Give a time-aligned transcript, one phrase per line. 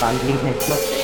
[0.00, 0.97] Paling.